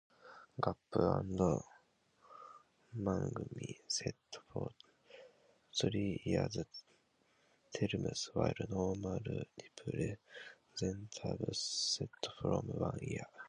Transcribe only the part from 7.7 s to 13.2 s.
terms while normal representatives sat for one